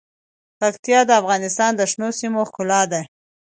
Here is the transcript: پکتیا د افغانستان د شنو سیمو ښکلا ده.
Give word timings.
پکتیا 0.59 0.99
د 1.07 1.11
افغانستان 1.21 1.71
د 1.75 1.81
شنو 1.91 2.09
سیمو 2.19 2.41
ښکلا 2.49 2.81
ده. 2.91 3.01